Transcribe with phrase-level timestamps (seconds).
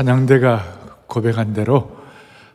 [0.00, 1.94] 찬양대가 고백한 대로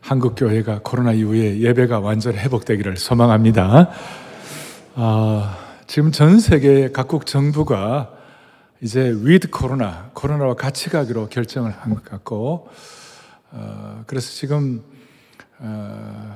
[0.02, 3.92] 한국 교회가 코로나 이후에 예배가 완전 회복되기를 소망합니다.
[4.96, 8.10] 아, 지금 전 세계 각국 정부가
[8.82, 12.68] 이제 위드 코로나, 코로나와 같이 가기로 결정을 한 것 같고,
[13.52, 14.82] 어, 그래서 지금
[15.60, 16.36] 어,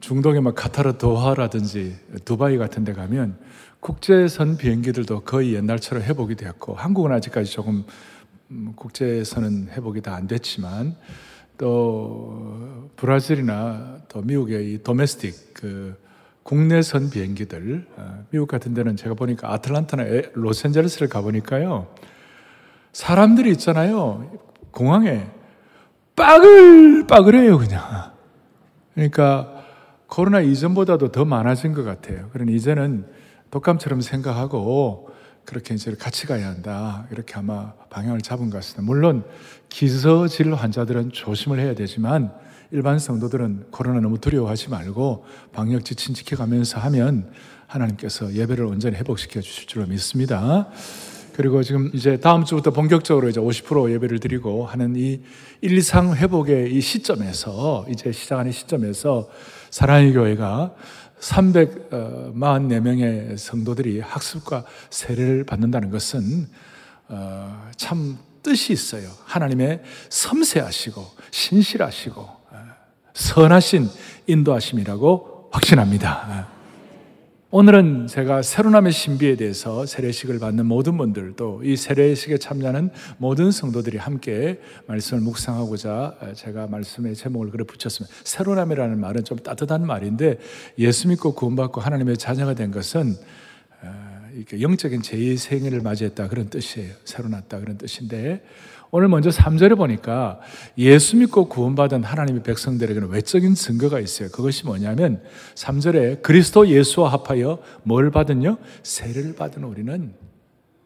[0.00, 3.36] 중동의 막 카타르 도하라든지 두바이 같은 데 가면
[3.80, 7.84] 국제선 비행기들도 거의 옛날처럼 회복이 되었고 한국은 아직까지 조금 음,
[8.76, 10.96] 국제선은 회복이 다 안 됐지만
[11.58, 15.96] 또 브라질이나 또 미국의 이 도메스틱 그
[16.42, 20.04] 국내선 비행기들 어, 미국 같은 데는 제가 보니까 아틀란타나
[20.34, 21.88] 로스앤젤레스를 가 보니까요
[22.92, 24.30] 사람들이 있잖아요
[24.70, 25.26] 공항에
[26.14, 28.12] 빠글빠글해요 그냥
[28.94, 29.56] 그러니까
[30.06, 32.30] 코로나 이전보다도 더 많아진 것 같아요.
[32.32, 33.06] 그러니 이제는
[33.50, 35.10] 독감처럼 생각하고
[35.46, 37.06] 그렇게 이제 같이 가야 한다.
[37.12, 38.82] 이렇게 아마 방향을 잡은 것 같습니다.
[38.82, 39.24] 물론
[39.68, 42.32] 기저질 환자들은 조심을 해야 되지만
[42.72, 47.30] 일반 성도들은 코로나 너무 두려워하지 말고 방역 지침 지켜가면서 하면
[47.68, 50.68] 하나님께서 예배를 온전히 회복시켜 주실 줄로 믿습니다.
[51.36, 55.20] 그리고 지금 이제 다음 주부터 본격적으로 이제 50% 예배를 드리고 하는 이
[55.60, 59.28] 일상 회복의 이 시점에서 이제 시작하는 시점에서
[59.70, 60.74] 사랑의 교회가
[61.20, 66.48] 344명의 성도들이 학습과 세례를 받는다는 것은
[67.08, 69.08] 어, 참 뜻이 있어요.
[69.24, 72.40] 하나님의 섬세하시고 신실하시고 어,
[73.14, 73.88] 선하신
[74.26, 76.55] 인도하심이라고 확신합니다.
[77.58, 83.96] 오늘은 제가 세로남의 신비에 대해서 세례식을 받는 모든 분들 또 이 세례식에 참여하는 모든 성도들이
[83.96, 88.14] 함께 말씀을 묵상하고자 제가 말씀의 제목을 그래 붙였습니다.
[88.24, 90.38] 세로남이라는 말은 좀 따뜻한 말인데
[90.78, 93.14] 예수 믿고 구원받고 하나님의 자녀가 된 것은
[93.80, 94.26] 어,
[94.60, 96.92] 영적인 제2 생애를 맞이했다 그런 뜻이에요.
[97.06, 98.42] 새로 났다 그런 뜻인데
[98.90, 100.40] 오늘 먼저 3절에 보니까
[100.78, 104.28] 예수 믿고 구원받은 하나님의 백성들에게는 외적인 증거가 있어요.
[104.30, 105.20] 그것이 뭐냐면
[105.54, 108.58] 3절에 그리스도 예수와 합하여 뭘 받은요?
[108.82, 110.14] 세례를 받은 우리는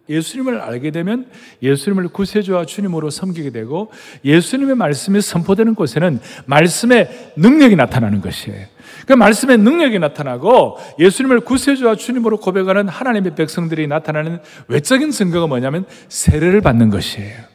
[0.09, 1.27] 예수님을 알게 되면
[1.62, 3.93] 예수님을 구세주와 주님으로 섬기게 되고
[4.25, 8.67] 예수님의 말씀이 선포되는 곳에는 말씀의 능력이 나타나는 것이에요.
[9.06, 16.61] 그 말씀의 능력이 나타나고 예수님을 구세주와 주님으로 고백하는 하나님의 백성들이 나타나는 외적인 증거가 뭐냐면 세례를
[16.61, 17.50] 받는 것이에요.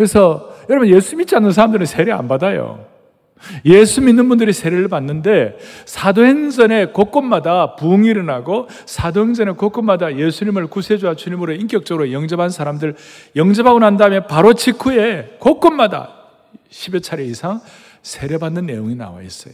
[0.00, 2.86] 그래서 여러분 예수 믿지 않는 사람들은 세례 안 받아요.
[3.66, 12.12] 예수 믿는 분들이 세례를 받는데 사도행전에 곳곳마다 부흥이 일어나고 사도행전에 곳곳마다 예수님을 구세주와 주님으로 인격적으로
[12.12, 12.96] 영접한 사람들
[13.36, 16.14] 영접하고 난 다음에 바로 직후에 곳곳마다
[16.70, 17.60] 10여 차례 이상
[18.00, 19.52] 세례받는 내용이 나와 있어요.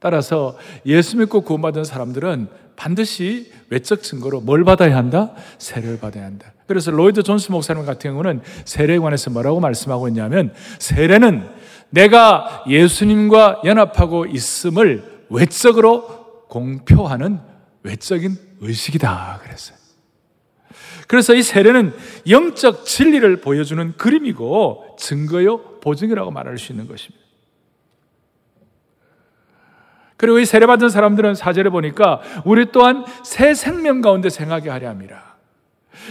[0.00, 0.56] 따라서
[0.86, 5.32] 예수 믿고 구원받은 사람들은 반드시 외적 증거로 뭘 받아야 한다?
[5.58, 6.52] 세례를 받아야 한다.
[6.68, 11.48] 그래서 로이드 존스 목사님 같은 경우는 세례에 관해서 뭐라고 말씀하고 있냐면 세례는
[11.90, 17.40] 내가 예수님과 연합하고 있음을 외적으로 공표하는
[17.82, 19.40] 외적인 의식이다.
[19.42, 19.76] 그랬어요.
[21.08, 21.94] 그래서 이 세례는
[22.28, 27.27] 영적 진리를 보여주는 그림이고 증거요 보증이라고 말할 수 있는 것입니다.
[30.18, 35.36] 그리고 이 세례받은 사람들은 사절에 보니까 우리 또한 새 생명 가운데 생하게 하려 합니다.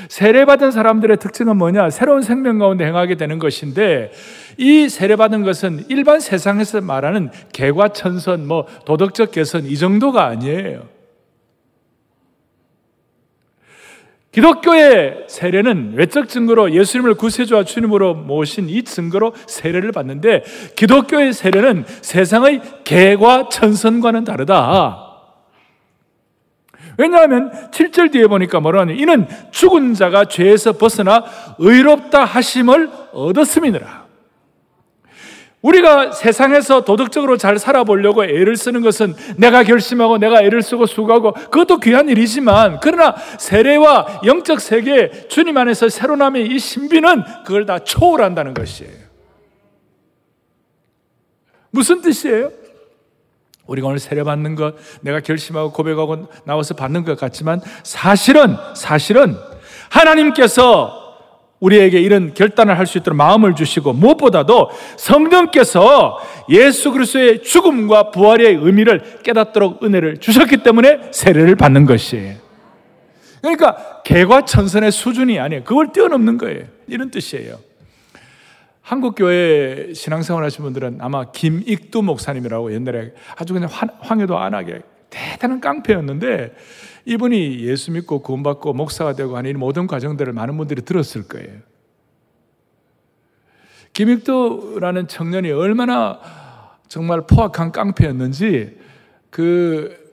[0.09, 1.89] 세례받은 사람들의 특징은 뭐냐?
[1.89, 4.11] 새로운 생명 가운데 행하게 되는 것인데
[4.57, 10.96] 이 세례받은 것은 일반 세상에서 말하는 개과천선, 뭐 도덕적 개선 이 정도가 아니에요.
[14.31, 20.43] 기독교의 세례는 외적 증거로 예수님을 구세주와 주님으로 모신 이 증거로 세례를 받는데
[20.75, 25.05] 기독교의 세례는 세상의 개과 천선과는 다르다.
[26.97, 28.93] 왜냐하면 7절 뒤에 보니까 뭐라 하냐.
[28.93, 31.23] 이는 죽은 자가 죄에서 벗어나
[31.59, 34.06] 의롭다 하심을 얻었음이니라.
[35.67, 41.79] 우리가 세상에서 도덕적으로 잘 살아보려고 애를 쓰는 것은 내가 결심하고 내가 애를 쓰고 수고하고 그것도
[41.79, 49.07] 귀한 일이지만 그러나 세례와 영적 세계 주님 안에서 새로남의 이 신비는 그걸 다 초월한다는 것이에요.
[51.69, 52.51] 무슨 뜻이에요?
[53.65, 59.35] 우리가 오늘 세례 받는 것, 내가 결심하고 고백하고 나와서 받는 것 같지만 사실은, 사실은
[59.89, 61.06] 하나님께서
[61.59, 66.19] 우리에게 이런 결단을 할 수 있도록 마음을 주시고 무엇보다도 성령께서
[66.49, 72.35] 예수 그리스도의 죽음과 부활의 의미를 깨닫도록 은혜를 주셨기 때문에 세례를 받는 것이에요.
[73.41, 75.63] 그러니까 개과천선의 수준이 아니에요.
[75.63, 76.65] 그걸 뛰어넘는 거예요.
[76.87, 77.59] 이런 뜻이에요.
[78.81, 83.69] 한국 교회 신앙생활 하신 분들은 아마 김익두 목사님이라고 옛날에 아주 그냥
[83.99, 86.53] 황해도 안 하게 대단한 깡패였는데
[87.07, 91.61] 이분이 예수 믿고 구원받고 목사가 되고 하는 이 모든 과정들을 많은 분들이 들었을 거예요.
[93.93, 96.19] 김익도라는 청년이 얼마나
[96.89, 98.77] 정말 포악한 깡패였는지
[99.29, 100.05] 그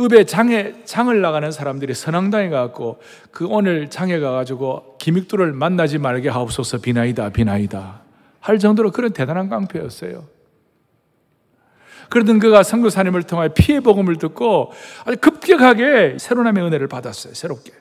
[0.00, 3.00] 읍에 장에 장을 나가는 사람들이 선앙당에 가고
[3.30, 8.02] 그 오늘 장에 가가지고 김익도를 만나지 말게 하옵소서 비나이다 비나이다
[8.40, 10.24] 할 정도로 그런 대단한 깡패였어요.
[12.12, 14.70] 그러던 그가 선교사님을 통하여 피해 복음을 듣고
[15.06, 17.32] 아주 급격하게 새로남의 은혜를 받았어요.
[17.32, 17.72] 새롭게.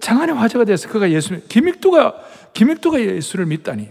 [0.00, 2.14] 장안의 화제가 돼서 그가 예수 김익도가
[2.52, 3.90] 김익도가 예수를 믿다니.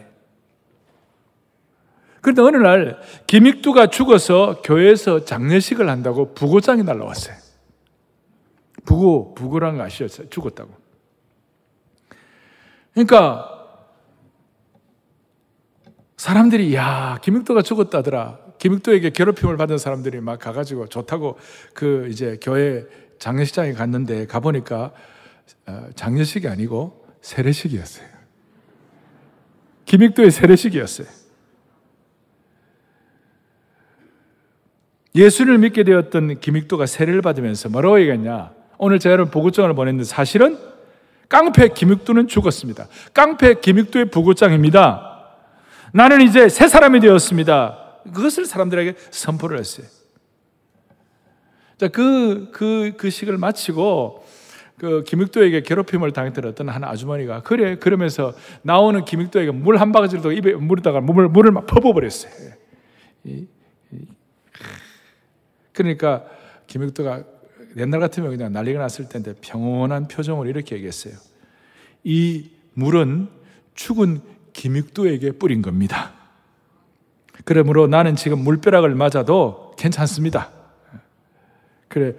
[2.21, 7.35] 그런데 어느 날 김익두가 죽어서 교회에서 장례식을 한다고 부고장이 날라왔어요.
[8.85, 10.29] 부고, 부고란 거 아시죠?
[10.29, 10.73] 죽었다고.
[12.93, 13.49] 그러니까
[16.15, 18.42] 사람들이 야 김익도가 죽었다더라.
[18.63, 21.37] 김익도에게 괴롭힘을 받은 사람들이 막 가가지고 좋다고
[21.73, 22.85] 그 이제 교회
[23.19, 24.93] 장례식장에 갔는데 가보니까
[25.67, 28.07] 어, 장례식이 아니고 세례식이었어요.
[29.83, 31.07] 김익도의 세례식이었어요.
[35.13, 38.53] 예수를 믿게 되었던 김익도가 세례를 받으면서 뭐라고 얘기했냐?
[38.77, 40.57] 오늘 제가 여러분 보고장을 보냈는데 사실은
[41.27, 42.87] 깡패 김익도는 죽었습니다.
[43.13, 45.35] 깡패 김익도의 부고장입니다.
[45.91, 47.82] 나는 이제 새 사람이 되었습니다.
[48.03, 49.87] 그것을 사람들에게 선포를 했어요.
[51.77, 54.25] 자, 그, 그, 그 식을 마치고,
[54.77, 61.01] 그 김익도에게 괴롭힘을 당했던 한 아주머니가, 그래, 그러면서 나오는 김익도에게 물 한 바가지를 입에 물에다가
[61.01, 62.53] 물을, 물을 막 퍼부어버렸어요.
[63.25, 63.47] 이,
[65.71, 66.25] 그러니까
[66.67, 67.23] 김익도가
[67.77, 71.15] 옛날 같으면 그냥 난리가 났을 텐데 평온한 표정을 이렇게 얘기했어요.
[72.03, 73.29] 이 물은
[73.73, 74.21] 죽은
[74.53, 76.13] 김익도에게 뿌린 겁니다.
[77.43, 80.49] 그러므로 나는 지금 물벼락을 맞아도 괜찮습니다.
[81.87, 82.13] 그래,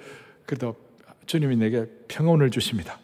[0.46, 0.76] 그래도
[1.26, 2.98] 주님이 내게 평온을 주십니다.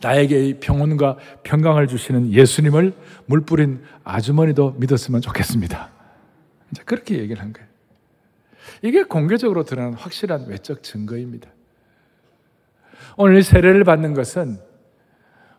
[0.00, 2.94] 나에게 이 평온과 평강을 주시는 예수님을
[3.26, 5.90] 물 뿌린 아주머니도 믿었으면 좋겠습니다.
[6.84, 7.68] 그렇게 얘기를 한 거예요.
[8.82, 11.48] 이게 공개적으로 드러난 확실한 외적 증거입니다.
[13.16, 14.58] 오늘 세례를 받는 것은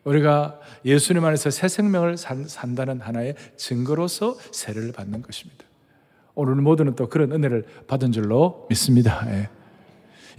[0.08, 5.66] 우리가 예수님 안에서 새 생명을 산, 다는 하나의 증거로서 세례를 받는 것입니다.
[6.34, 9.26] 오늘 모두는 또 그런 은혜를 받은 줄로 믿습니다.
[9.28, 9.50] 예.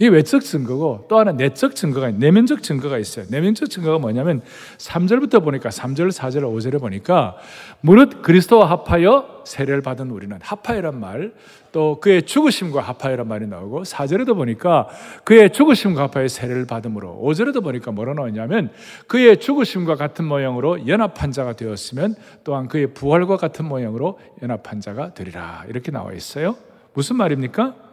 [0.01, 3.25] 이 외적 증거고 또 하나 내적 증거가 내면적 증거가 있어요.
[3.29, 4.41] 내면적 증거가 뭐냐면
[4.77, 7.35] 3절부터 보니까 3절, 4절, 5절에 보니까
[7.81, 11.33] 무릇 그리스도와 합하여 세례를 받은 우리는 합하여란 말,
[11.73, 14.87] 또 그의 죽으심과 합하여란 말이 나오고 4절에도 보니까
[15.25, 18.71] 그의 죽으심과 합하여 세례를 받음으로 5절에도 보니까 뭐라 나오냐면
[19.07, 22.15] 그의 죽으심과 같은 모양으로 연합한 자가 되었으면
[22.45, 25.65] 또한 그의 부활과 같은 모양으로 연합한 자가 되리라.
[25.67, 26.55] 이렇게 나와 있어요.
[26.93, 27.88] 무슨 말입니까?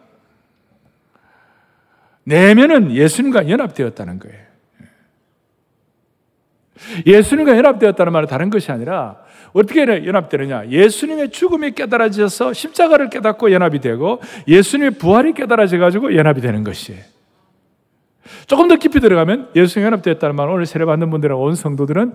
[2.26, 4.38] 내면은 예수님과 연합되었다는 거예요.
[7.06, 9.16] 예수님과 연합되었다는 말은 다른 것이 아니라
[9.52, 10.68] 어떻게 연합되느냐?
[10.68, 17.00] 예수님의 죽음이 깨달아져서 십자가를 깨닫고 연합이 되고 예수님의 부활이 깨달아져 가지고 연합이 되는 것이에요.
[18.48, 22.14] 조금 더 깊이 들어가면 예수님 연합되었다는 말 오늘 세례 받는 분들이나 온 성도들은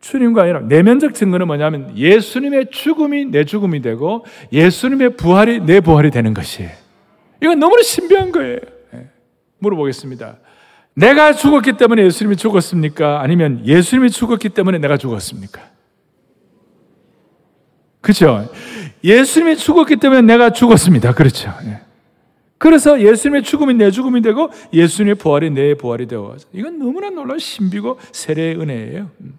[0.00, 0.64] 주님과 연합.
[0.64, 6.70] 내면적 증거는 뭐냐면 예수님의 죽음이 내 죽음이 되고 예수님의 부활이 내 부활이 되는 것이에요.
[7.42, 8.73] 이건 너무나 신비한 거예요.
[9.64, 10.36] 물어보겠습니다.
[10.94, 13.20] 내가 죽었기 때문에 예수님이 죽었습니까?
[13.20, 15.60] 아니면 예수님이 죽었기 때문에 내가 죽었습니까?
[18.00, 18.48] 그렇죠?
[19.02, 21.14] 예수님이 죽었기 때문에 내가 죽었습니다.
[21.14, 21.52] 그렇죠?
[21.64, 21.80] 예.
[22.58, 27.98] 그래서 예수님의 죽음이 내 죽음이 되고 예수님의 부활이 내 부활이 되어 이건 너무나 놀라운 신비고
[28.12, 29.10] 세례의 은혜예요.
[29.20, 29.38] 음.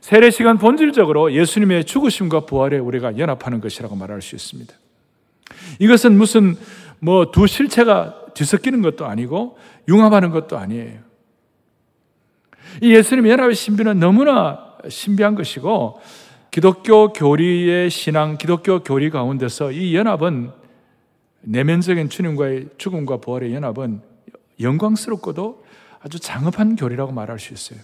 [0.00, 4.72] 세례 시간 본질적으로 예수님의 죽으심과 부활에 우리가 연합하는 것이라고 말할 수 있습니다.
[5.80, 6.56] 이것은 무슨
[7.00, 9.56] 뭐 두 실체가 뒤섞이는 것도 아니고
[9.88, 11.00] 융합하는 것도 아니에요.
[12.82, 16.00] 이 예수님의 연합의 신비는 너무나 신비한 것이고
[16.50, 20.52] 기독교 교리의 신앙, 기독교 교리 가운데서 이 연합은
[21.42, 24.00] 내면적인 주님과의 죽음과 부활의 연합은
[24.60, 25.64] 영광스럽고도
[26.00, 27.80] 아주 장업한 교리라고 말할 수 있어요.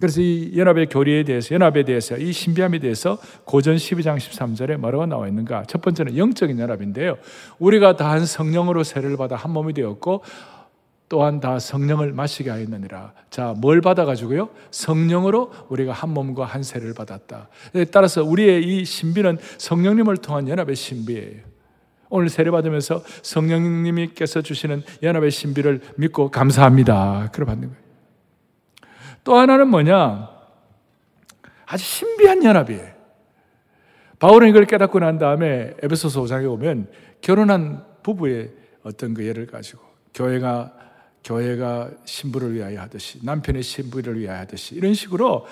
[0.00, 5.28] 그래서 이 연합의 교리에 대해서, 연합에 대해서, 이 신비함에 대해서 고전 12장 13절에 뭐라고 나와
[5.28, 5.64] 있는가?
[5.68, 7.18] 첫 번째는 영적인 연합인데요.
[7.58, 10.22] 우리가 다 한 성령으로 세례를 받아 한 몸이 되었고,
[11.10, 13.12] 또한 다 성령을 마시게 하였느니라.
[13.30, 14.48] 자, 뭘 받아가지고요?
[14.70, 17.48] 성령으로 우리가 한 몸과 한 세를 받았다.
[17.92, 21.42] 따라서 우리의 이 신비는 성령님을 통한 연합의 신비예요.
[22.10, 27.30] 오늘 세례 받으면서 성령님께서 주시는 연합의 신비를 믿고 감사합니다.
[27.32, 27.89] 그래 받는 거예요.
[29.24, 30.30] 또 하나는 뭐냐?
[31.66, 32.90] 아주 신비한 연합이에요.
[34.18, 36.88] 바울은 이걸 깨닫고 난 다음에 에베소서 5장에 오면
[37.20, 38.50] 결혼한 부부의
[38.82, 39.82] 어떤 그 예를 가지고
[40.14, 40.72] 교회가
[41.22, 45.46] 교회가 신부를 위하여 하듯이 남편의 신부를 위하여 하듯이 이런 식으로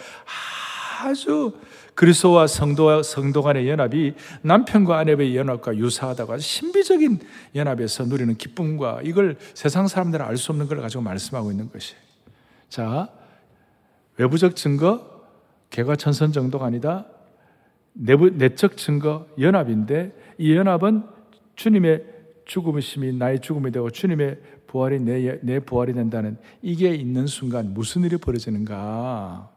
[1.03, 1.53] 아주
[1.95, 7.21] 그리스도와 성도와 성도 간의 연합이 남편과 아내의 연합과 유사하다고 아주 신비적인
[7.55, 11.95] 연합에서 누리는 기쁨과 이걸 세상 사람들은 알 수 없는 걸 가지고 말씀하고 있는 것이.
[12.69, 13.09] 자,
[14.19, 15.25] 외부적 증거,
[15.71, 17.07] 개과 천선 정도가 아니다.
[17.93, 21.05] 내부, 내적 증거, 연합인데 이 연합은
[21.57, 22.05] 주님의
[22.45, 28.17] 죽음이심이 나의 죽음이 되고 주님의 부활이 내, 내 부활이 된다는 이게 있는 순간 무슨 일이
[28.17, 29.51] 벌어지는가?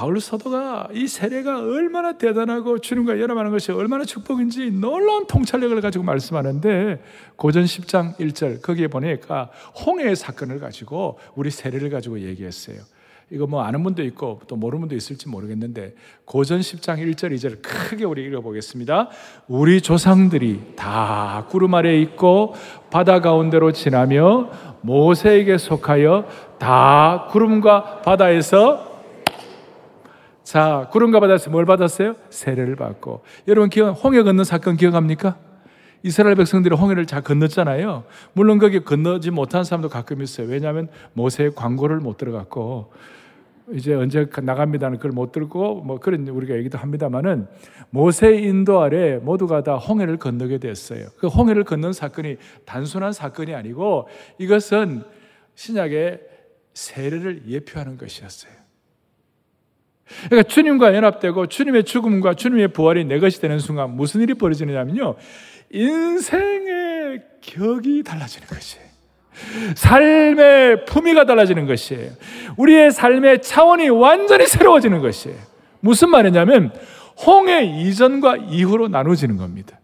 [0.00, 7.02] 바울 사도가 이 세례가 얼마나 대단하고 주님과 연합하는 것이 얼마나 축복인지 놀라운 통찰력을 가지고 말씀하는데
[7.36, 9.50] 고전 10장 1절 거기에 보니까
[9.84, 12.78] 홍해의 사건을 가지고 우리 세례를 가지고 얘기했어요.
[13.28, 18.06] 이거 뭐 아는 분도 있고 또 모르는 분도 있을지 모르겠는데 고전 10장 1절 2절 크게
[18.06, 19.10] 우리 읽어보겠습니다.
[19.48, 22.54] 우리 조상들이 다 구름 아래 있고
[22.90, 26.26] 바다 가운데로 지나며 모세에게 속하여
[26.58, 28.89] 다 구름과 바다에서
[30.50, 32.16] 자, 구름과 바다에서 뭘 받았어요?
[32.28, 33.22] 세례를 받고.
[33.46, 35.38] 여러분 기억, 홍해 건너 사건 기억합니까?
[36.02, 38.02] 이스라엘 백성들이 홍해를 잘 건넜잖아요.
[38.32, 40.48] 물론 거기 건너지 못한 사람도 가끔 있어요.
[40.48, 42.92] 왜냐하면 모세의 광고를 못 들어갔고,
[43.74, 47.46] 이제 언제 나갑니다는 그걸 못 들고, 뭐 그런 우리가 얘기도 합니다만은,
[47.90, 51.06] 모세 인도 아래 모두가 다 홍해를 건너게 됐어요.
[51.18, 55.04] 그 홍해를 건넌 사건이 단순한 사건이 아니고, 이것은
[55.54, 56.20] 신약의
[56.74, 58.59] 세례를 예표하는 것이었어요.
[60.26, 65.16] 그러니까 주님과 연합되고 주님의 죽음과 주님의 부활이 내 것이 되는 순간 무슨 일이 벌어지느냐면요.
[65.72, 68.90] 인생의 격이 달라지는 것이에요.
[69.74, 72.10] 삶의 품위가 달라지는 것이에요.
[72.56, 75.38] 우리의 삶의 차원이 완전히 새로워지는 것이에요.
[75.80, 76.72] 무슨 말이냐면
[77.26, 79.78] 홍해 이전과 이후로 나눠지는 겁니다.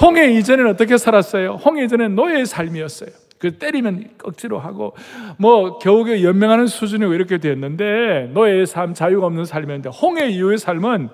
[0.00, 1.54] 홍해 이전에는 어떻게 살았어요?
[1.64, 3.10] 홍해 이전에는 노예의 삶이었어요.
[3.38, 4.94] 그 때리면 억지로 하고
[5.38, 11.08] 뭐 겨우겨우 연명하는 수준이고 이렇게 됐는데 노예의 삶, 자유가 없는 삶이었는데 홍해 이후의 삶은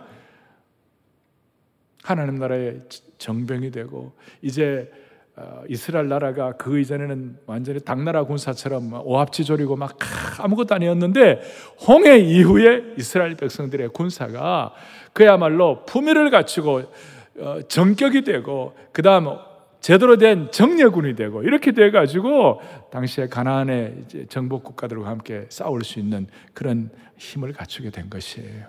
[2.03, 2.83] 하나님 나라의
[3.19, 4.13] 정병이 되고
[4.43, 4.91] 이제
[5.37, 9.99] 어, 이스라엘 나라가 그 이전에는 완전히 당나라 군사처럼 오합지졸이고 막
[10.39, 11.41] 아무것도 아니었는데
[11.89, 14.73] 홍해 이후에 이스라엘 백성들의 군사가
[15.13, 16.83] 그야말로 품위를 갖추고
[17.39, 19.27] 어, 정격이 되고 그 다음
[19.85, 26.27] 제대로 된 정예군이 되고 이렇게 돼 가지고 당시에 가나안의 정복 국가들과 함께 싸울 수 있는
[26.55, 26.89] 그런
[27.19, 28.69] 힘을 갖추게 된 것이에요.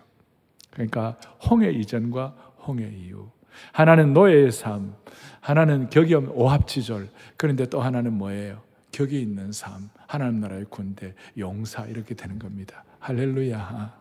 [0.72, 1.16] 그러니까
[1.50, 2.36] 홍해 이전과
[2.68, 3.30] 홍해 이후
[3.72, 4.94] 하나는 노예의 삶,
[5.40, 7.08] 하나는 격이 없는 오합지졸.
[7.38, 8.62] 그런데 또 하나는 뭐예요?
[8.92, 12.84] 격이 있는 삶, 하나님 나라의 군대, 용사 이렇게 되는 겁니다.
[13.00, 13.94] 할렐루야.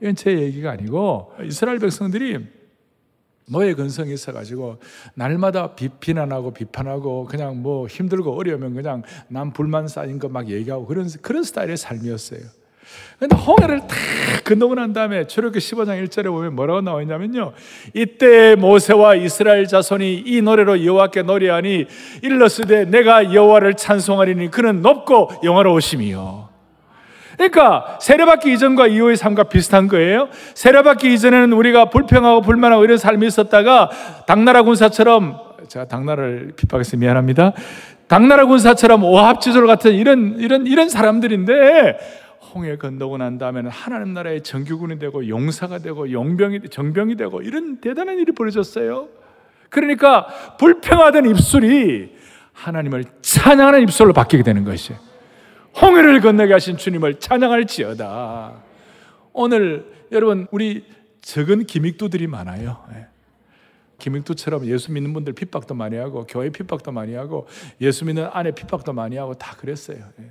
[0.00, 2.61] 이건 제 얘기가 아니고 이스라엘 백성들이
[3.52, 4.78] 노예 근성이 있어가지고
[5.14, 11.08] 날마다 비난하고 비판하고 그냥 뭐 힘들고 어려우면 그냥 남 불만 쌓인 거 막 얘기하고 그런
[11.20, 12.40] 그런 스타일의 삶이었어요.
[13.18, 13.88] 근데 홍해를 탁
[14.44, 17.52] 건너고 난 다음에 출애굽기 15장 1절에 보면 뭐라고 나와 있냐면요.
[17.94, 21.86] 이때 모세와 이스라엘 자손이 이 노래로 여호와께 노래하니
[22.22, 26.51] 일러스되 내가 여호와를 찬송하리니 그는 높고 영화로우심이요.
[27.42, 30.28] 그러니까 세례받기 이전과 이후의 삶과 비슷한 거예요.
[30.54, 33.90] 세례받기 이전에는 우리가 불평하고 불만하고 이런 삶이 있었다가
[34.26, 37.52] 당나라 군사처럼 제가 당나라를 핍박해서 미안합니다.
[38.06, 41.98] 당나라 군사처럼 오합지졸 같은 이런 이런 이런 사람들인데
[42.54, 48.18] 홍해 건너고 난 다음에는 하나님 나라의 정규군이 되고 용사가 되고 용병이 정병이 되고 이런 대단한
[48.18, 49.08] 일이 벌어졌어요.
[49.68, 50.26] 그러니까
[50.58, 52.12] 불평하던 입술이
[52.52, 55.11] 하나님을 찬양하는 입술로 바뀌게 되는 것이에요.
[55.80, 58.62] 홍해를 건너게 하신 주님을 찬양할지어다.
[59.32, 60.84] 오늘 여러분 우리
[61.22, 62.84] 적은 기믹도들이 많아요.
[62.94, 63.06] 예.
[63.98, 67.46] 기믹도처럼 예수 믿는 분들 핍박도 많이 하고 교회 핍박도 많이 하고
[67.80, 69.98] 예수 믿는 아내 핍박도 많이 하고 다 그랬어요.
[70.20, 70.30] 예.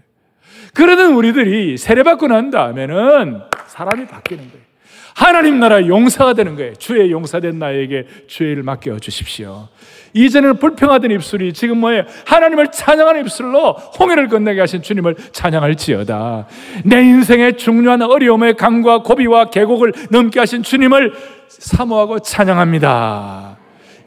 [0.74, 4.72] 그러던 우리들이 세례받고 난 다음에는 사람이 바뀌는 거예요.
[5.16, 6.74] 하나님 나라 용사가 되는 거예요.
[6.76, 9.70] 주의 용사된 나에게 주의 를 맡겨 주십시오.
[10.14, 12.04] 이전에는 불평하던 입술이 지금 뭐예요?
[12.26, 16.48] 하나님을 찬양하는 입술로 홍해를 건너게 하신 주님을 찬양할지어다.
[16.86, 21.14] 내 인생의 중요한 어려움의 강과 고비와 계곡을 넘게 하신 주님을
[21.48, 23.58] 사모하고 찬양합니다.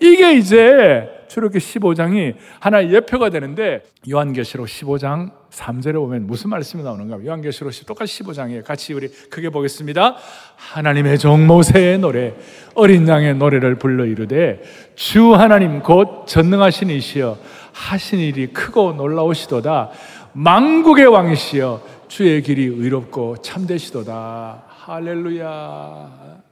[0.00, 7.25] 이게 이제 출애굽기 15장이 하나의 예표가 되는데 요한계시록 15장 3절에 보면 무슨 말씀이 나오는가?
[7.25, 8.62] 요한계시록 똑같이 15장이에요.
[8.62, 10.17] 같이 우리 크게 보겠습니다.
[10.55, 12.35] 하나님의 종 모세의 노래,
[12.76, 14.62] 어린 양의 노래를 불러 이르되
[14.95, 17.37] 주 하나님 곧 전능하신 이시여
[17.73, 19.91] 하신 일이 크고 놀라우시도다.
[20.35, 24.67] 망국의 왕이시여 주의 길이 의롭고 참되시도다.
[24.69, 26.43] 할렐루야.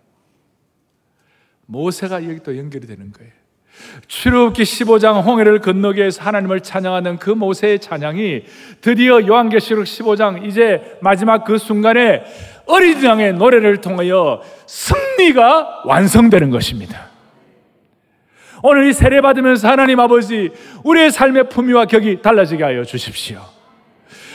[1.67, 3.42] 모세가 여기 또 연결이 되는 거예요.
[4.07, 8.43] 출애굽기 15장 홍해를 건너게 해서 하나님을 찬양하는 그 모세의 찬양이
[8.81, 12.25] 드디어 요한계시록 15장 이제 마지막 그 순간에
[12.67, 17.11] 어린 양의 노래를 통하여 승리가 완성되는 것입니다.
[18.63, 20.51] 오늘 이 세례 받으면서 하나님 아버지
[20.85, 23.41] 우리의 삶의 품위와 격이 달라지게 하여 주십시오.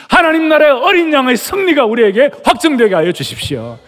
[0.09, 3.79] 하나님 나라의 어린 양의 승리가 우리에게 확정되게 하여 주십시오.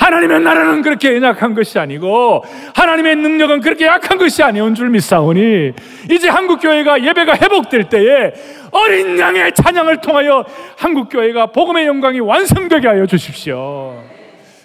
[0.00, 2.42] 하나님의 나라는 그렇게 연약한 것이 아니고
[2.74, 5.72] 하나님의 능력은 그렇게 약한 것이 아니온 줄 믿사오니
[6.10, 8.32] 이제 한국교회가 예배가 회복될 때에
[8.70, 10.44] 어린 양의 찬양을 통하여
[10.78, 14.02] 한국교회가 복음의 영광이 완성되게 하여 주십시오.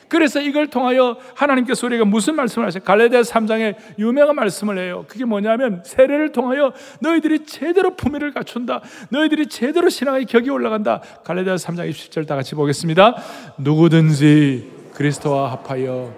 [0.07, 2.81] 그래서 이걸 통하여 하나님께서 우리가 무슨 말씀을 하세요?
[2.81, 5.03] 갈라디아 3장에 유명한 말씀을 해요.
[5.09, 8.81] 그게 뭐냐면 세례를 통하여 너희들이 제대로 품위를 갖춘다.
[9.09, 11.01] 너희들이 제대로 신앙의 격이 올라간다.
[11.25, 13.15] 갈라디아 3장 27절 다 같이 보겠습니다.
[13.57, 16.13] 누구든지 그리스도와 합하여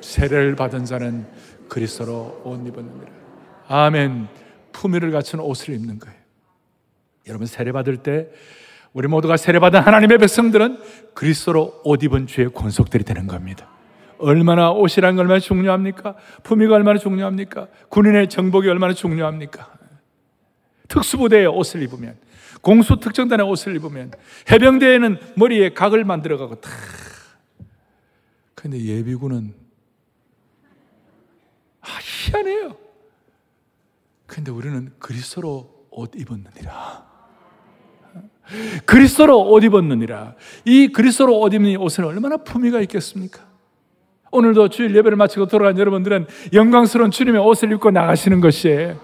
[0.00, 1.26] 세례를 받은 자는
[1.68, 3.06] 그리스도로 옷 입었느니라.
[3.68, 4.26] 아멘.
[4.72, 6.16] 품위를 갖춘 옷을 입는 거예요.
[7.28, 8.28] 여러분 세례 받을 때
[8.92, 10.78] 우리 모두가 세례 받은 하나님의 백성들은
[11.14, 13.68] 그리스도로 옷 입은 주의 권속들이 되는 겁니다.
[14.18, 16.16] 얼마나 옷이란 게 얼마나 중요합니까?
[16.42, 17.68] 품위가 얼마나 중요합니까?
[17.90, 19.70] 군인의 정복이 얼마나 중요합니까?
[20.88, 22.16] 특수부대의 옷을 입으면,
[22.62, 24.12] 공수 특정단의 옷을 입으면,
[24.50, 26.70] 해병대에는 머리에 각을 만들어 가고 다
[28.66, 29.54] 근데 예비군은
[31.82, 32.76] 아, 희한해요.
[34.26, 37.06] 근데 우리는 그리스도로 옷 입었느니라.
[38.84, 40.34] 그리스도로 옷 입었느니라.
[40.64, 43.46] 이 그리스도로 옷 입는 옷은 얼마나 품위가 있겠습니까?
[44.32, 48.98] 오늘도 주일 예배를 마치고 돌아간 여러분들은 영광스러운 주님의 옷을 입고 나가시는 것이에요.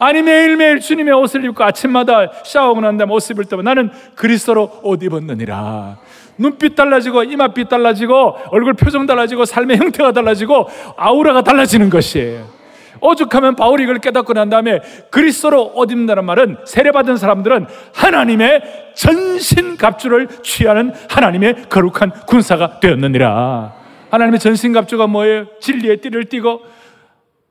[0.00, 5.00] 아니 매일매일 주님의 옷을 입고 아침마다 샤워하고 난 다음에 옷을 입을 때면 나는 그리스도로 옷
[5.04, 6.00] 입었느니라.
[6.38, 12.56] 눈빛 달라지고 이마빛 달라지고 얼굴 표정 달라지고 삶의 형태가 달라지고 아우라가 달라지는 것이에요.
[13.00, 18.62] 오죽하면 바울이 이걸 깨닫고 난 다음에 그리스도로 옷 입는다는 말은 세례받은 사람들은 하나님의
[18.94, 23.74] 전신 갑주를 취하는 하나님의 거룩한 군사가 되었느니라.
[24.10, 25.46] 하나님의 전신 갑주가 뭐예요?
[25.60, 26.62] 진리의 띠를 띠고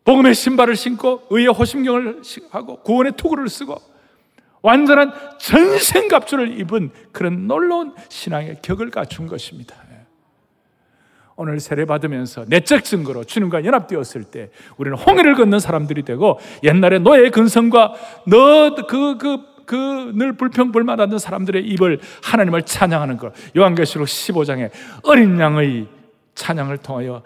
[0.04, 2.22] 복음의 신발을 신고 의의 호심경을
[2.52, 3.76] 하고 구원의 투구를 쓰고
[4.66, 9.76] 완전한 전생갑주를 입은 그런 놀라운 신앙의 격을 갖춘 것입니다.
[11.38, 17.30] 오늘 세례 받으면서 내적 증거로 주님과 연합되었을 때 우리는 홍해를 걷는 사람들이 되고 옛날에 노예
[17.30, 17.94] 근성과
[18.26, 23.34] 너그그 그, 그 늘 불평불만하던 사람들의 입을 하나님을 찬양하는 것.
[23.58, 24.70] 요한계시록 15장에
[25.04, 25.88] 어린 양의
[26.36, 27.24] 찬양을 통하여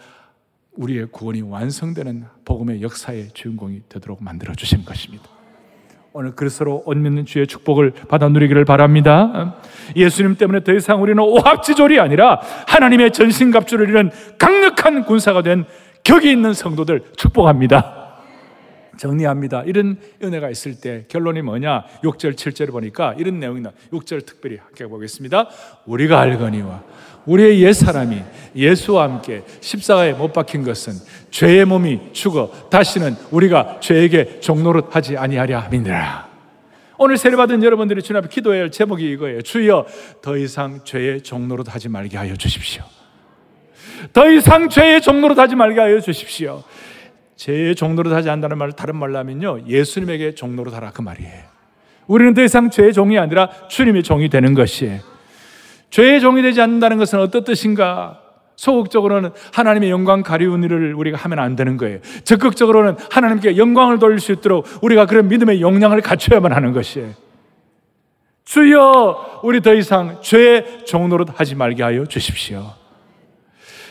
[0.71, 5.38] 우리의 구원이 완성되는 복음의 역사의 주인공이 되도록 만들어 주신 것입니다.
[6.19, 9.55] 오늘 그리스도로 옷 믿는 주의 축복을 받아 누리기를 바랍니다.
[9.95, 15.63] 예수님 때문에 더 이상 우리는 오합지졸이 아니라 하나님의 전신갑주를 이룬 강력한 군사가 된
[16.03, 17.98] 격이 있는 성도들 축복합니다.
[18.99, 19.63] 정리합니다.
[19.65, 21.85] 이런 은혜가 있을 때 결론이 뭐냐?
[22.03, 23.71] 6절, 7절을 보니까 이런 내용이 나.
[23.93, 25.49] 6절 특별히 함께 보겠습니다.
[25.85, 26.83] 우리가 알거니와
[27.25, 28.21] 우리의 옛 사람이
[28.55, 30.93] 예수와 함께 십자가에 못 박힌 것은
[31.31, 36.29] 죄의 몸이 죽어 다시는 우리가 죄에게 종노릇 하지 아니하려 함이니라.
[36.97, 39.41] 오늘 세례받은 여러분들이 주님 앞에 기도해야 할 제목이 이거예요.
[39.41, 39.85] 주여
[40.21, 42.83] 더 이상 죄의 종노릇 하지 말게 하여 주십시오.
[44.11, 46.63] 더 이상 죄의 종노릇 하지 말게 하여 주십시오.
[47.39, 49.61] 죄의 종노릇 하지 않는다는 말을 다른 말로 하면요.
[49.65, 51.43] 예수님에게 종노릇 하라 그 말이에요.
[52.05, 54.99] 우리는 더 이상 죄의 종이 아니라 주님의 종이 되는 것이에요.
[55.89, 58.19] 죄의 종이 되지 않는다는 것은 어떤 뜻인가?
[58.57, 61.99] 소극적으로는 하나님의 영광 가리운 일을 우리가 하면 안 되는 거예요.
[62.25, 67.13] 적극적으로는 하나님께 영광을 돌릴 수 있도록 우리가 그런 믿음의 역량을 갖춰야만 하는 것이에요.
[68.43, 72.73] 주여, 우리 더 이상 죄의 종노릇 하지 말게 하여 주십시오.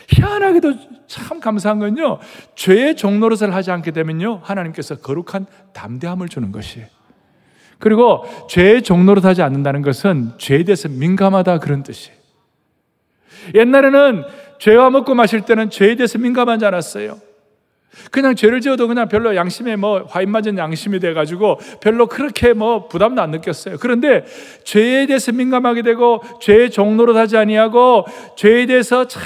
[0.09, 2.19] 희한하게도 참 감사한 건요,
[2.55, 6.87] 죄의 종노릇을 하지 않게 되면요, 하나님께서 거룩한 담대함을 주는 것이에요.
[7.79, 12.15] 그리고 죄의 종로로 하지 않는다는 것은 죄에 대해서 민감하다 그런 뜻이에요.
[13.55, 14.23] 옛날에는
[14.59, 17.19] 죄와 먹고 마실 때는 죄에 대해서 민감하지 않았어요.
[18.11, 23.21] 그냥 죄를 지어도 그냥 별로 양심에 뭐 화인 맞은 양심이 돼가지고 별로 그렇게 뭐 부담도
[23.21, 23.77] 안 느꼈어요.
[23.79, 24.25] 그런데
[24.63, 29.21] 죄에 대해서 민감하게 되고 죄의 종로로 하지 아니하고 죄에 대해서 참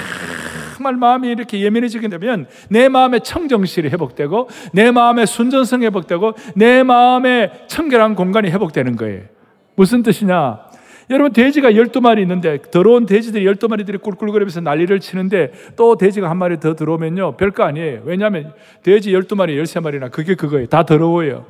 [0.84, 7.52] 정말 마음이 이렇게 예민해지게 되면 내 마음의 청정실이 회복되고 내 마음의 순전성 회복되고 내 마음의
[7.68, 9.22] 청결한 공간이 회복되는 거예요.
[9.76, 10.73] 무슨 뜻이냐?
[11.10, 16.74] 여러분 돼지가 12마리 있는데 더러운 돼지들이 12마리들이 꿀꿀거리면서 난리를 치는데 또 돼지가 한 마리 더
[16.74, 17.36] 들어오면요.
[17.36, 18.02] 별거 아니에요.
[18.04, 20.66] 왜냐하면 돼지 12마리, 13마리나 그게 그거예요.
[20.66, 21.46] 다 더러워요.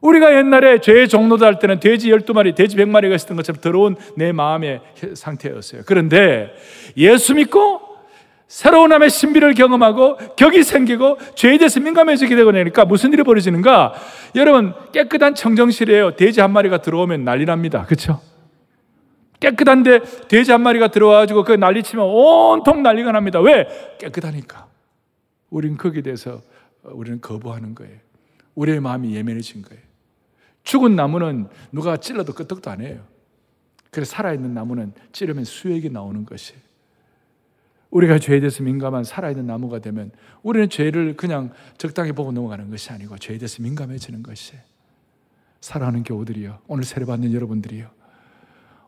[0.00, 4.80] 우리가 옛날에 죄의 종로도 할 때는 돼지 12마리, 돼지 100마리가 있었던 것처럼 더러운 내 마음의
[5.14, 5.82] 상태였어요.
[5.84, 6.54] 그런데
[6.96, 7.89] 예수 믿고
[8.50, 13.94] 새로운 함의 신비를 경험하고 격이 생기고 죄에 대해서 민감해지게 되고 나니까 무슨 일이 벌어지는가?
[14.34, 16.16] 여러분 깨끗한 청정실이에요.
[16.16, 17.84] 돼지 한 마리가 들어오면 난리 납니다.
[17.84, 18.20] 그렇죠?
[19.38, 23.38] 깨끗한데 돼지 한 마리가 들어와가지고 그 난리치면 온통 난리가 납니다.
[23.38, 23.68] 왜?
[24.00, 24.66] 깨끗하니까.
[25.50, 26.42] 우린 거기에 대해서
[26.82, 27.98] 우리는 거부하는 거예요.
[28.56, 29.80] 우리의 마음이 예민해진 거예요.
[30.64, 32.98] 죽은 나무는 누가 찔러도 끄떡도 안 해요.
[33.92, 36.69] 그래서 살아있는 나무는 찌르면 수액이 나오는 것이에요.
[37.90, 43.18] 우리가 죄에 대해서 민감한 살아있는 나무가 되면 우리는 죄를 그냥 적당히 보고 넘어가는 것이 아니고
[43.18, 44.54] 죄에 대해서 민감해지는 것이
[45.60, 46.58] 사랑하는 교우들이요.
[46.68, 47.88] 오늘 세례받는 여러분들이요.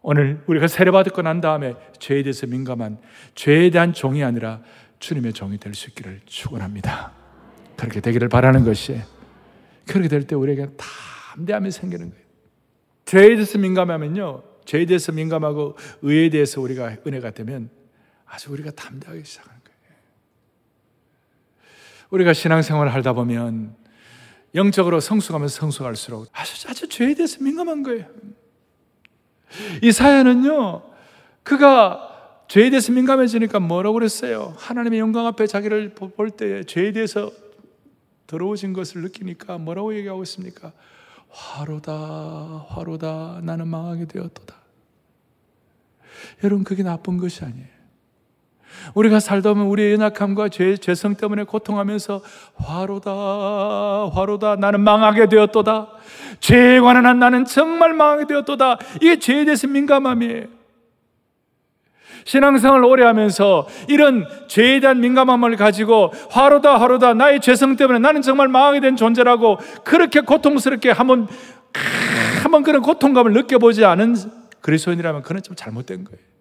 [0.02, 2.98] 오늘 우리가 세례받고 난 다음에 죄에 대해서 민감한
[3.34, 4.60] 죄에 대한 종이 아니라
[4.98, 7.12] 주님의 종이 될 수 있기를 축원합니다.
[7.76, 9.00] 그렇게 되기를 바라는 것이
[9.86, 10.68] 그렇게 될 때 우리에게
[11.34, 12.22] 담대함이 생기는 거예요.
[13.04, 14.42] 죄에 대해서 민감하면요.
[14.64, 17.68] 죄에 대해서 민감하고 의에 대해서 우리가 은혜가 되면
[18.32, 19.98] 아주 우리가 담대하게 시작하는 거예요.
[22.10, 23.76] 우리가 신앙생활을 하다 보면
[24.54, 28.06] 영적으로 성숙하면서 성숙할수록 아주 아주 죄에 대해서 민감한 거예요.
[29.82, 30.82] 이 사연은요,
[31.42, 34.54] 그가 죄에 대해서 민감해지니까 뭐라고 그랬어요?
[34.56, 37.30] 하나님의 영광 앞에 자기를 볼 때 죄에 대해서
[38.26, 40.72] 더러워진 것을 느끼니까 뭐라고 얘기하고 있습니까?
[41.28, 41.92] 화로다,
[42.68, 44.54] 화로다, 나는 망하게 되었도다.
[46.44, 47.81] 여러분, 그게 나쁜 것이 아니에요.
[48.94, 52.20] 우리가 살다 보면 우리의 연약함과 죄, 죄성 때문에 고통하면서
[52.56, 55.88] 화로다, 화로다, 나는 망하게 되었도다.
[56.40, 58.78] 죄에 관한 한 나는 정말 망하게 되었도다.
[59.00, 60.62] 이게 죄에 대해서 민감함이에요.
[62.24, 68.48] 신앙생활을 오래 하면서 이런 죄에 대한 민감함을 가지고 화로다, 화로다, 나의 죄성 때문에 나는 정말
[68.48, 71.26] 망하게 된 존재라고 그렇게 고통스럽게 한번,
[72.42, 74.16] 한번 그런 고통감을 느껴보지 않은
[74.61, 76.31] 그리스도인이라면 그는 좀 잘못된 거예요.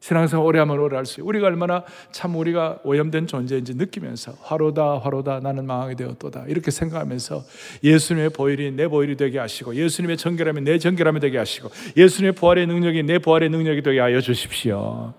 [0.00, 1.26] 신앙생활 오래 하면 오래 할수 있어요.
[1.26, 7.42] 우리가 얼마나 참 우리가 오염된 존재인지 느끼면서 화로다 화로다 나는 망하게 되었도다 이렇게 생각하면서
[7.82, 13.02] 예수님의 보혈이 내 보혈이 되게 하시고 예수님의 정결함이 내 정결함이 되게 하시고 예수님의 부활의 능력이
[13.02, 15.14] 내 부활의 능력이 되게 하여 주십시오.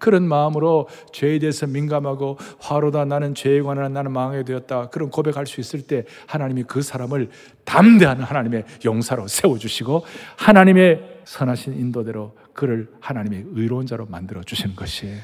[0.00, 5.60] 그런 마음으로 죄에 대해서 민감하고 화로다 나는 죄에 관한 나는 망하게 되었다 그런 고백할 수
[5.60, 7.28] 있을 때 하나님이 그 사람을
[7.64, 10.04] 담대한 하나님의 용사로 세워주시고
[10.36, 15.20] 하나님의 선하신 인도대로 그를 하나님의 의로운 자로 만들어 주시는 것이에요.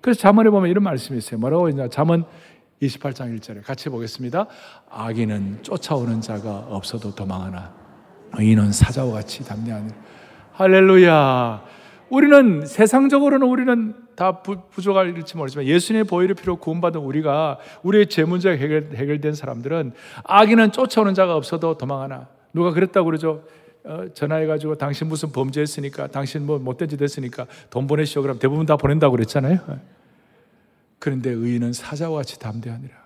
[0.00, 1.40] 그래서 잠언에 보면 이런 말씀이 있어요.
[1.40, 1.88] 뭐라고 있냐?
[1.88, 2.24] 잠언
[2.82, 4.46] 28장 1절에 같이 보겠습니다.
[4.90, 7.72] 악인은 쫓아오는 자가 없어도 도망하나
[8.36, 9.92] 의인은 사자와 같이 담대하니
[10.52, 11.64] 할렐루야.
[12.10, 18.56] 우리는 세상적으로는 우리는 다 부, 족할지 모르지만 예수님의 보혈의 피로 구원받은 우리가 우리의 죄 문제가
[18.56, 23.42] 해결, 해결된 사람들은 악인은 쫓아오는 자가 없어도 도망하나 누가 그랬다고 그러죠?
[23.84, 28.76] 어, 전화해가지고 당신 무슨 범죄했으니까 당신 뭐 못된 짓 했으니까 돈 보내시오 그럼 대부분 다
[28.76, 29.58] 보낸다고 그랬잖아요.
[30.98, 33.04] 그런데 의인은 사자와 같이 담대하니라.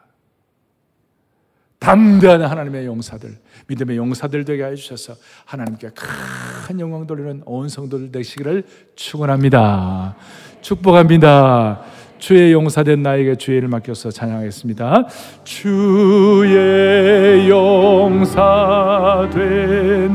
[1.81, 3.37] 담대한 하나님의 용사들,
[3.69, 5.15] 믿음의 용사들 되게 해주셔서
[5.45, 8.65] 하나님께 큰 영광 돌리는 온 성도들 되시기를
[8.97, 10.17] 축원합니다.
[10.61, 11.83] 축복합니다.
[12.19, 15.07] 주의 용사된 나에게 주의 를 맡겨서 찬양하겠습니다.
[15.45, 18.29] 주의 용사된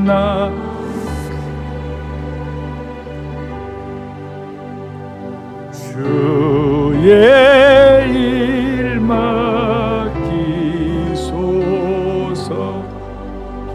[0.05, 0.51] 나.
[5.71, 7.01] 주의
[8.11, 10.13] 일 맡기소서.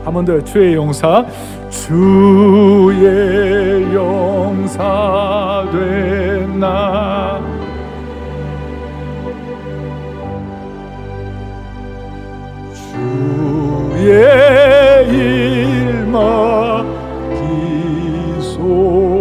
[0.04, 1.24] 한 번 더 주의 용사.
[1.70, 3.04] 주의
[3.94, 7.40] 용사 된나
[14.00, 16.84] 예 일마
[18.38, 19.17] 기소.